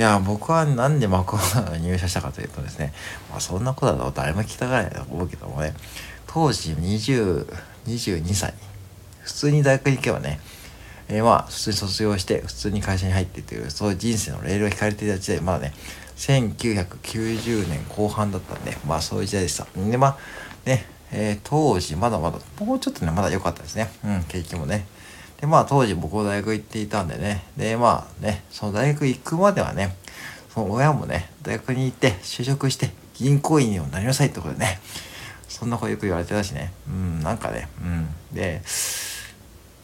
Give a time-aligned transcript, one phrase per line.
[0.00, 2.94] いや僕はなんでマクドナルドに入社したかというとですね、
[3.28, 5.74] まあ、そんなことだと誰も聞きたがらないと思うけどもね
[6.26, 7.44] 当時20
[7.86, 8.54] 22歳
[9.20, 10.40] 普通に大学に行けばね
[11.08, 15.74] えー、まあ普通に卒業して普通に会社に入ってというそういう人生のレールが引かれていた時代まだね
[16.16, 19.66] 1990年後半だったんでまあそういう時代でした。
[19.76, 20.18] でまあ
[20.64, 23.90] ねえー、当時まだまだもうちょっとねまだ良かったですね。
[24.02, 24.86] うん景気もね。
[25.40, 27.44] でまあ当時僕も大学行っていたんでね。
[27.56, 29.96] でまあねその大学行くまではね
[30.52, 34.80] その親もね大学に行って就職して銀行員にもなりなさいってことでね
[35.48, 36.72] そんなことよく言われてたしね。
[36.86, 38.08] うんなんかねうん。
[38.34, 38.60] で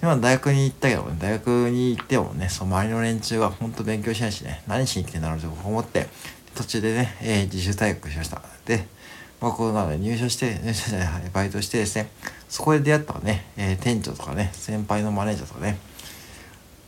[0.00, 6.08] でまあ大学に行ったけどね大学に行ってもねその周りの連中が本当勉強しないしね何しに来てんだろうと思って
[6.56, 8.42] 途中でね、えー、自主退学しました。
[8.64, 8.86] で
[9.40, 12.08] まあこうなので入所して入所じゃないバイトしてですね
[12.48, 15.78] そこで出会ったね、えー、店長とかね先輩のマネージャーとかね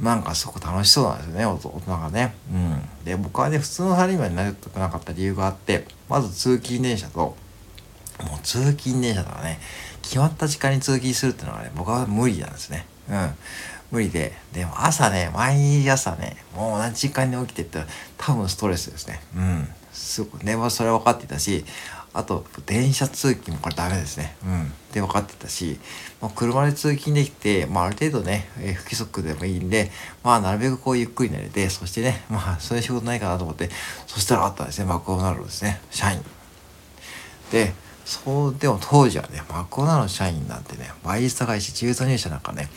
[0.00, 7.36] なんかすごく楽しそうなんですよね大人がねうんで僕はね普通のサラリーマンになりたくなかった理由があってまず通勤電車とも
[8.36, 9.58] う通勤電車とかね
[10.02, 13.30] 決まった時間に通勤するっていうのはね僕は無理なんですねうん。
[13.90, 14.32] 無理で。
[14.52, 17.86] でも朝ね、毎朝ね、もう同じ時間に起きてったら
[18.16, 19.20] 多分ストレスですね。
[19.34, 19.68] うん。
[19.92, 21.64] すごく、ね、それは分かっていたし、
[22.14, 24.36] あと、電車通勤もこれダメですね。
[24.44, 24.72] うん。
[24.92, 25.78] で、分かってたし、
[26.20, 29.90] まあ、車で通勤できて、まあ、ある程度ね、えー、不規則でもいいんで、
[30.24, 33.70] まあ、なるべくこうゆっくり寝れて、そしてね、まあ、そういう仕事ないかなと思って、
[34.06, 36.24] そしたらあったんですね、マクドナルドですね、社員。
[37.52, 37.72] で、
[38.04, 42.68] そう、でも当時はね、マクドナルド社員なんてね、バイト返し、中途入社なんかね、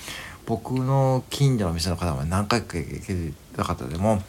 [0.45, 4.21] 僕の近所の店の方も何回か行けた方でも、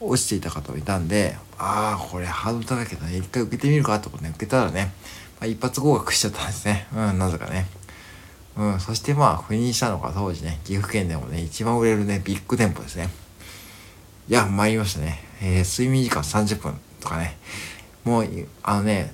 [0.00, 4.92] 落ちていた方もいたんで、ああ、これハードル高いけどね、一回受けてみるかとかね、受けたらね、
[5.40, 6.86] まあ、一発合格しちゃったんですね。
[6.94, 7.66] うん、なぜかね。
[8.56, 13.08] うん、そしてまあ、赴任したのが当時ね、岐阜県でもね、一番売れるね、ビッグ店舗ですね。
[14.28, 15.20] いや、参りましたね。
[15.40, 17.36] えー、睡眠時間30分とかね。
[18.04, 18.26] もう、
[18.62, 19.12] あのね、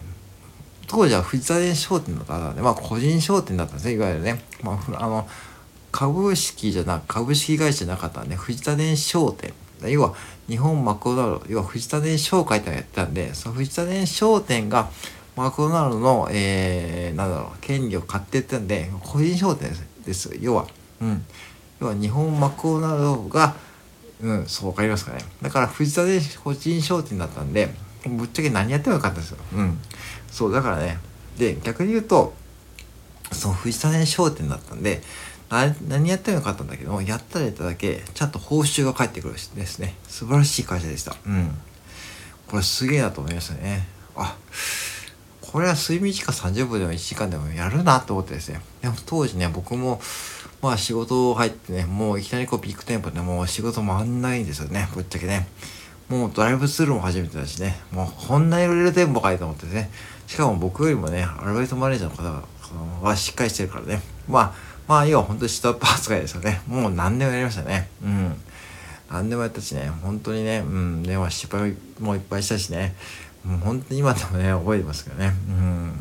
[0.86, 4.42] 当時は藤沢商店だったんで、まあ個人商店だったんですね、いわゆるね。
[4.62, 5.28] まあ、あの、
[5.92, 9.52] 株式じゃなく、株式会社じゃなかったんで、藤田電商店。
[9.82, 10.14] 要は、
[10.48, 14.90] 日本マクドナルド、要は藤田電商会ってのやってたんで、その藤田電商店が、
[15.36, 19.72] マクドナルドの、えー、なんだろう、権利を買ってったんで、個人商店
[20.04, 20.30] です。
[20.40, 20.66] 要は、
[21.00, 21.24] うん。
[21.80, 23.56] 要は、日本マクドナルドが、
[24.20, 25.18] うん、そう、わかりますかね。
[25.42, 27.74] だから、藤田電個人商店だったんで、
[28.06, 29.38] ぶっちゃけ何やってもよかったですよ。
[29.54, 29.78] うん。
[30.30, 30.98] そう、だからね。
[31.38, 32.34] で、逆に言うと、
[33.32, 35.02] その藤田電商店だったんで、
[35.50, 39.94] あれ何やってもよかったんだけどやったらやっただけちゃんと報酬が返ってくるですね。
[40.08, 41.16] 素晴らしい会社でした。
[41.26, 41.56] うん。
[42.48, 43.86] これすげえなと思いましたね。
[44.16, 44.36] あ
[45.40, 48.60] これは睡眠時間30分でも1時間でもやるなと思ってですね。
[48.82, 50.00] でも当時ね僕も
[50.62, 54.88] まあ仕事入ってねもういきなりこうビッグ店舗でもう仕事回んないんですよね。
[54.94, 55.46] ぶっちゃけね。
[56.08, 57.76] もうドライブスルーも初めてだしね。
[57.92, 59.90] もうこんなに売れる店舗かいと思ってね。
[60.26, 64.00] しかも僕よりもねアルバイトマネージャーの方はしっかりしてるからね。
[64.28, 66.60] まあまあ要は本当に下っ端扱いですよね。
[66.66, 67.88] もう何でもやりましたね。
[68.02, 68.36] うん。
[69.10, 72.94] 何でもやったしね、本当にね、うん、でも失敗もいっぱいしたしね、
[73.44, 75.32] もう本当に今でもね、覚えてますけどね。
[75.48, 75.92] うん。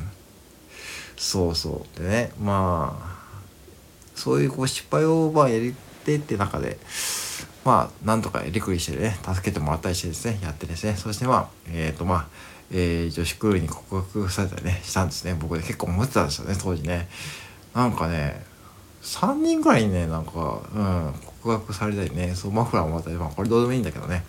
[1.17, 1.99] そうそう。
[1.99, 3.13] でね、まあ、
[4.15, 6.77] そういうこう失敗をまあやりてって中で、
[7.63, 12.27] まあ、なんとかリクリしてね、助けてもらったりしてですね、やってですね、そしてまあ、えっ、ー、とまあ、
[12.71, 15.35] えー、女子クールに告白されたりね、したんですね。
[15.39, 17.07] 僕で結構思ってたんですよね、当時ね。
[17.73, 18.45] なんかね、
[19.03, 22.33] 3人ぐらいねなんか、うん、告白されたりね。
[22.35, 24.23] そうマフラーもらったり、まあ、これどうでもいいんだけどね。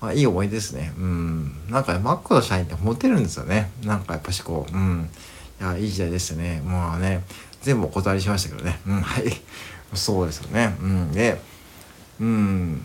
[0.00, 0.92] まあいい思い出ですね。
[0.98, 1.52] うん。
[1.70, 3.70] なんかねマックの社員ってモテるんですよね。
[3.84, 5.10] なんかやっぱしこううん。
[5.60, 6.62] いやいい時代でしたね。
[6.64, 7.24] まあね
[7.60, 8.80] 全部お断りしましたけどね。
[8.86, 9.24] うんはい。
[9.94, 10.74] そうですよね。
[10.80, 11.12] うん。
[11.12, 11.40] で
[12.20, 12.82] うん。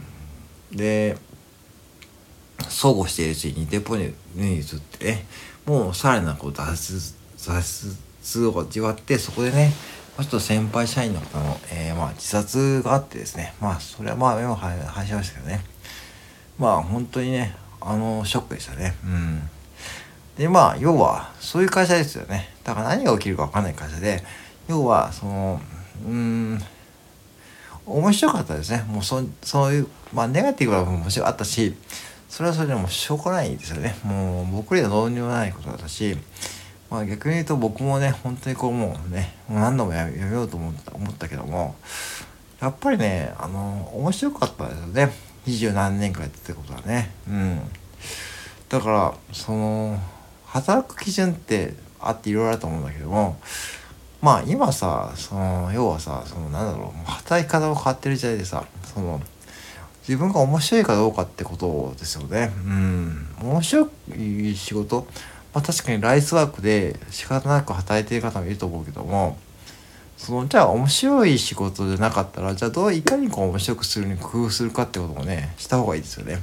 [0.72, 1.18] で
[2.70, 4.64] 相互しているうちにデポに移っ
[4.98, 5.26] てね
[5.66, 9.74] もうさらなこう脱脱出を味わってそこでね
[10.22, 15.62] ちょっと先輩社員の方の、えー、まあ、自殺があってですね、まあ、それはまあ、目を離しましたけどね。
[16.60, 18.94] まあ、本当にね、あの、ショックでしたね。
[19.04, 19.50] うん。
[20.38, 22.50] で、まあ、要は、そういう会社ですよね。
[22.64, 24.24] だから何が起きるか分かんない会社で、
[24.68, 25.60] 要は、その、
[26.06, 26.62] うん、
[27.88, 28.84] 面白かったですね。
[28.88, 31.76] もうそ、そういう、まあ、ネガティブな部分ももちろんあったし、
[32.30, 33.96] それはそれでもしょうがないですよね。
[34.04, 36.16] もう、僕にはどうにもないことだったし、
[36.92, 41.76] まあ逆に言うと僕もね本当にこうもうねもう何度もやめようと思った思ったけども
[42.62, 45.12] やっぱりねあの面白かったですよね
[45.48, 47.62] 二十何年間やってたことはねうん
[48.68, 49.98] だからその
[50.46, 53.40] 働く基準ってあっていろいろあると思うんだけども
[54.22, 59.22] まあ今さその要はさそのなんだろう働き方が変わってる時代でさその
[60.08, 62.52] 自分が面白いかどうかってことですよね。
[62.66, 63.28] うん。
[63.40, 65.08] 面白い仕事、
[65.54, 69.38] まあ確かにライスワークで仕方なく働いてる方もいると思うけども、
[70.18, 76.40] そのじゃあ面白い仕事じゃなかったらじゃあどういかにこう面白くするに工夫するかってこともねした方がいいですよね。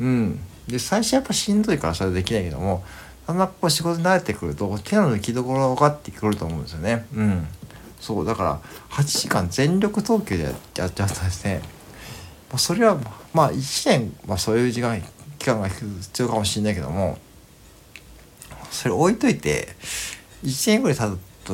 [0.00, 0.40] うん。
[0.68, 2.84] で最初やっぱしんどいからそれはできないけども
[3.26, 7.06] だんだんこう仕事に慣れてくると手の抜きどころが分かってくると思うんですよね。
[7.14, 7.46] うん。
[8.02, 11.62] そうだから8時間全力投球でやっちゃったんですね
[12.56, 12.98] それは
[13.32, 15.00] まあ1年、まあ、そういう時間
[15.38, 17.16] 期間が必要かもしれないけども
[18.72, 19.68] それ置いといて
[20.44, 21.04] 1年ぐらい経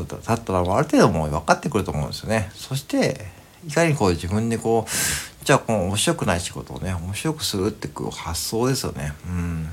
[0.01, 2.51] った経ったらある程度もう分かってくると思うんですよね。
[2.55, 3.27] そして
[3.67, 9.13] いかにこう自分でこうじゃあこの面白くない仕事をね面白くするっていう発想ですよね。
[9.27, 9.69] うん。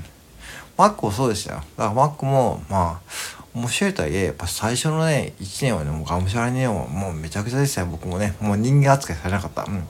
[0.76, 1.56] マックもそうでしたよ。
[1.76, 9.64] だからマックもまあ面白いとはいえやっぱ最初のね1年はねもうがむしゃらにねもうめちゃくちゃでしたよ僕もねもう人間扱いされなかった。
[9.64, 9.84] うん。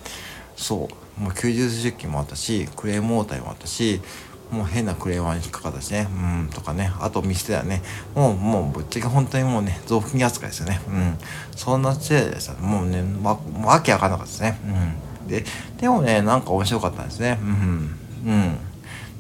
[0.57, 0.89] そ
[1.19, 4.01] うもう90出勤もあったしクレーム応対もあったし
[4.51, 6.09] もう変なクレーマーに引っかかったしね。
[6.11, 6.93] うんとかね。
[7.01, 7.83] あと店ではね。
[8.15, 10.81] もうもうぶっちゃけ本当にもうね雑巾扱いですよね。
[10.89, 11.19] うん。
[11.57, 14.59] そんな時代でしたもうねまわけわかんなかったですね。
[15.23, 15.29] うん。
[15.29, 15.45] で
[15.79, 17.39] でもねなんか面白かったんですね。
[17.43, 17.99] うん。
[18.27, 18.59] うん。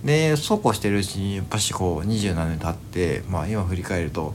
[0.05, 4.35] でそうこうしてるうちにやっぱしこう二十何年経ってまあ今振り返ると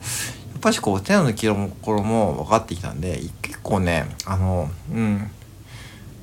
[0.52, 5.32] やっぱしこう手の抜きどころも分かってきたんで結構ねあのうん。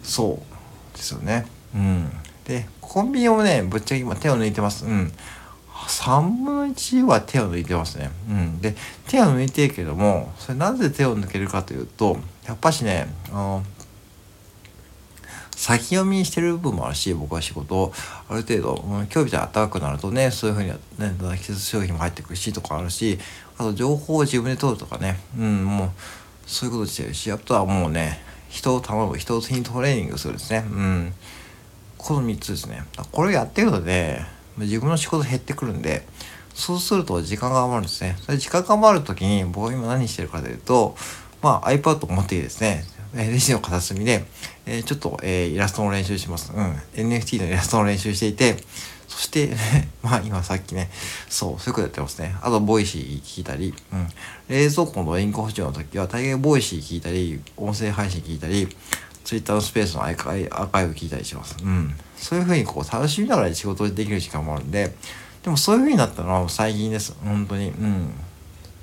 [0.02, 0.40] そ
[0.94, 1.46] うですよね。
[1.74, 2.10] うん。
[2.44, 4.86] で、コンビニをね、ぶっちゃけ今手を抜いてます。
[4.86, 5.12] うん。
[5.86, 8.10] 3分の1は手を抜いてますね。
[8.28, 8.60] うん。
[8.60, 8.74] で、
[9.06, 13.62] 手を抜いてるけども、それなぜ手を抜けるかというと、やっぱしね、あの、
[15.54, 17.92] 先読みしてる部分もあるし、僕は仕事を
[18.28, 20.78] ある程度、うん、今日みたいに暖かくなるとね、そういうふうにね、
[21.36, 23.18] 季節商品も入ってくるしとかあるし、
[23.58, 25.90] あと情報を自分で取るとかね、うん、もう、
[26.46, 31.12] そういうことしてるし、あとはもうね、人を頼む人をトレーニングするんですねうん
[31.98, 34.20] この3つですねこれをやってるので
[34.56, 36.02] 自分の仕事減ってくるんで
[36.54, 40.96] そうすると時間が余るんですねそれ時間が余る時に僕は今何してるかというと
[41.42, 42.84] まあ iPad を持ってきてですね
[43.14, 44.24] レジの片隅で、
[44.66, 46.52] えー、ちょっと、えー、イラストの練習します。
[46.54, 46.74] うん。
[46.94, 48.56] NFT のイラストの練習していて、
[49.06, 49.56] そして、
[50.02, 50.90] まあ今さっきね、
[51.28, 52.36] そう、そういうことやってますね。
[52.42, 54.08] あと、ボイシー聞いたり、うん。
[54.48, 58.68] 冷蔵庫のドリンク補充の時は、大概ボイシー聞いたり、音声配信聞いたり、
[59.28, 61.54] Twitter のスペースのアーカイアーカイブ聞いたりします。
[61.62, 61.94] うん。
[62.16, 64.90] そういうふうにこう、楽しみながら仕事できる時間もあるんで、
[65.42, 67.14] でもそういうふうになったのは最近です。
[67.22, 67.68] 本当に。
[67.68, 68.10] うん。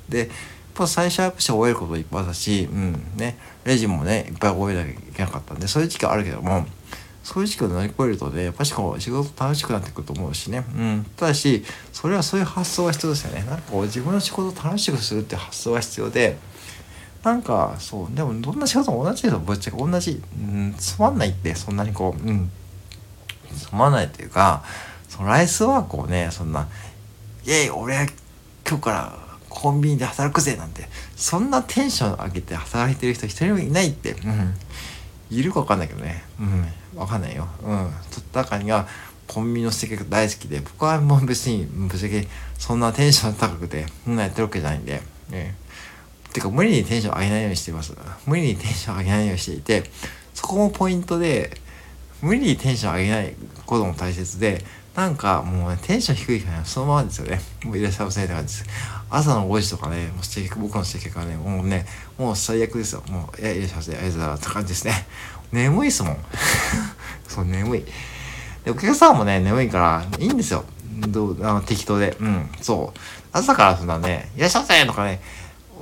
[0.08, 0.28] で、やっ
[0.76, 6.68] ぱ最初はやっぱし覚えることいっぱいだし、うん、ね、レジもね、いっぱい覚えなきゃいけなかったんで、そういう時期はあるけども、
[7.24, 16.38] そういう時期を乗り越えるとねやっぱしこう仕事楽しくなってくると思うしね、うん、ただしそれはそういう発想が必要ですよねなんかこう自分の仕事を楽しくするって発想が必要で
[17.26, 22.52] なんかそうでもどんな仕事も同じですよぶっちゃけ同じ、うん、つまんないってそんなにこううん
[23.58, 24.64] つまんないっていうか
[25.10, 26.68] そのライスワークをねそんな
[27.46, 28.06] 「イエイ俺は
[28.68, 29.18] 今日から
[29.50, 34.56] コンビニで働くぜ」なんてそんなテンション上げて働いてる人一人もいないって、うん、
[35.32, 37.48] いるか分かんないけどねうんわかんないよ。
[37.62, 37.92] うん。
[38.12, 38.88] とった中には
[39.28, 42.28] コンビニの接客大好きで、僕はもう別にぶっちゃけ
[42.58, 45.56] そんなテンション高くて、そんなやってるわけじゃないんで、ね。
[46.36, 47.94] てか無理にテンション上げないようにしています。
[48.28, 49.84] 無理にテンション上げないようにしていて、
[50.34, 51.50] そこもポイントで、
[52.22, 53.34] 無理にテンション上げない
[53.66, 54.62] ことも大切で、
[54.96, 57.40] なんかもう、ね、テンション低いからそのままですよね。
[57.64, 58.70] もういらっしゃいませって感じです。
[59.10, 61.86] 朝の5時とかね、もう接客、僕の接客はね、もうね、
[62.18, 63.04] もう最悪ですよ。
[63.10, 65.08] もう、いや、いらっしゃいませ、ありがとうございますって感じですね。
[65.52, 66.18] 眠いっすもん。
[67.28, 67.86] そう眠い
[68.64, 70.64] でお客さんもね眠いからいいんですよ
[71.10, 73.00] どうあの適当でうんそう
[73.32, 75.22] 朝からそんなね「いらっしゃいませ!」とかね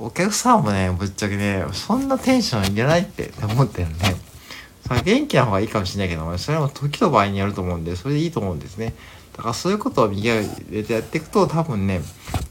[0.00, 4.16] お客さんもねぶっちゃけねそんなテンションいらないって 思ってるね。
[4.86, 8.94] さあ元気な方がいいかもしれないけどそれも時と場合によると思うんでそれでいいと思うんですね。
[9.36, 12.02] だからそういうことを右入れてやっていくと多分ね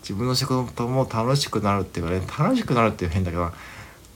[0.01, 3.51] 自分の仕事も楽しくなるっていうかね楽しくなるっていう変だけど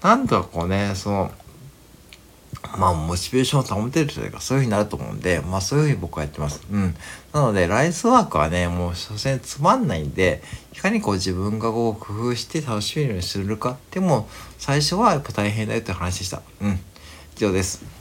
[0.02, 1.32] なんとかこうねその
[2.78, 6.62] まあ、モチベーションを保てるというか、そういうふうになると思うんで、まあ、そういうふうに僕はやってます。
[6.72, 6.96] うん。
[7.34, 10.42] なので、ライスワークはね、もう、所詮つまんないんで、
[10.74, 13.78] いかにこう自分がこう工夫して楽しめるようにするか。
[13.92, 16.42] でも、最初はやっぱ大変だよって話でした。
[16.62, 16.80] うん。
[17.36, 17.97] 以上です。